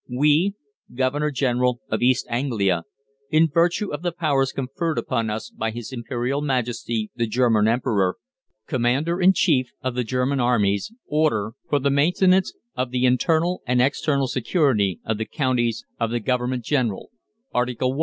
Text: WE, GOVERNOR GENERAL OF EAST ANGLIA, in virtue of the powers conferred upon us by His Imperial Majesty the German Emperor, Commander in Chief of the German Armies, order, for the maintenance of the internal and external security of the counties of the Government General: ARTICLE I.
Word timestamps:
WE, 0.09 0.55
GOVERNOR 0.95 1.29
GENERAL 1.29 1.79
OF 1.91 2.01
EAST 2.01 2.25
ANGLIA, 2.27 2.85
in 3.29 3.47
virtue 3.47 3.93
of 3.93 4.01
the 4.01 4.11
powers 4.11 4.51
conferred 4.51 4.97
upon 4.97 5.29
us 5.29 5.51
by 5.51 5.69
His 5.69 5.93
Imperial 5.93 6.41
Majesty 6.41 7.11
the 7.15 7.27
German 7.27 7.67
Emperor, 7.67 8.17
Commander 8.65 9.21
in 9.21 9.31
Chief 9.31 9.69
of 9.83 9.93
the 9.93 10.03
German 10.03 10.39
Armies, 10.39 10.91
order, 11.05 11.51
for 11.69 11.77
the 11.77 11.91
maintenance 11.91 12.51
of 12.75 12.89
the 12.89 13.05
internal 13.05 13.61
and 13.67 13.79
external 13.79 14.25
security 14.27 14.99
of 15.05 15.19
the 15.19 15.25
counties 15.25 15.85
of 15.99 16.09
the 16.09 16.19
Government 16.19 16.63
General: 16.63 17.11
ARTICLE 17.53 17.93
I. 17.93 17.97